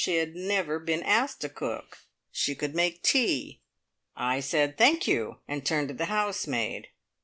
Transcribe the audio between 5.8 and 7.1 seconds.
to the housemaid.